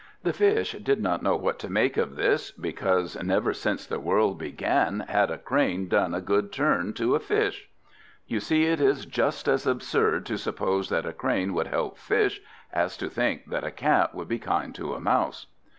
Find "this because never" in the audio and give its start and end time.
2.15-3.53